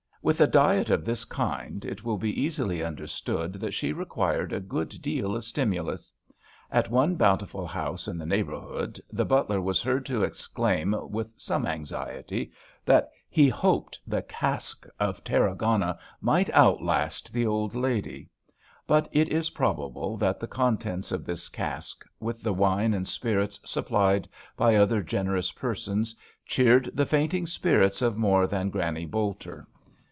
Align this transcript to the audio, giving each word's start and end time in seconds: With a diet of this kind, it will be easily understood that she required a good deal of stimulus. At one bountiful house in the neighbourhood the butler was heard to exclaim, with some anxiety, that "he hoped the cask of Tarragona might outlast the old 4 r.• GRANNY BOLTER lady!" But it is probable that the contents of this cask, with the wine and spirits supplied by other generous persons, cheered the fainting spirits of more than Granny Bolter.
With 0.23 0.39
a 0.39 0.45
diet 0.45 0.91
of 0.91 1.03
this 1.03 1.25
kind, 1.25 1.83
it 1.83 2.03
will 2.03 2.19
be 2.19 2.39
easily 2.43 2.83
understood 2.83 3.53
that 3.53 3.73
she 3.73 3.91
required 3.91 4.53
a 4.53 4.59
good 4.59 5.01
deal 5.01 5.35
of 5.35 5.43
stimulus. 5.45 6.13
At 6.71 6.91
one 6.91 7.15
bountiful 7.15 7.65
house 7.65 8.07
in 8.07 8.19
the 8.19 8.25
neighbourhood 8.27 9.01
the 9.11 9.25
butler 9.25 9.59
was 9.59 9.81
heard 9.81 10.05
to 10.05 10.21
exclaim, 10.23 10.93
with 11.09 11.33
some 11.37 11.65
anxiety, 11.65 12.51
that 12.85 13.09
"he 13.31 13.49
hoped 13.49 13.99
the 14.05 14.21
cask 14.21 14.85
of 14.99 15.23
Tarragona 15.23 15.97
might 16.21 16.51
outlast 16.53 17.33
the 17.33 17.47
old 17.47 17.73
4 17.73 17.81
r.• 17.81 17.81
GRANNY 17.81 17.95
BOLTER 18.03 18.09
lady!" 18.11 18.29
But 18.91 19.09
it 19.11 19.27
is 19.29 19.49
probable 19.49 20.17
that 20.17 20.39
the 20.39 20.45
contents 20.45 21.11
of 21.11 21.25
this 21.25 21.49
cask, 21.49 22.05
with 22.19 22.43
the 22.43 22.53
wine 22.53 22.93
and 22.93 23.07
spirits 23.07 23.59
supplied 23.65 24.27
by 24.55 24.75
other 24.75 25.01
generous 25.01 25.51
persons, 25.51 26.15
cheered 26.45 26.91
the 26.93 27.07
fainting 27.07 27.47
spirits 27.47 28.03
of 28.03 28.17
more 28.17 28.45
than 28.45 28.69
Granny 28.69 29.07
Bolter. 29.07 29.65